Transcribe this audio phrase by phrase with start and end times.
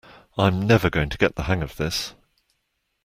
[0.35, 2.15] I’m never going to get the hang of this.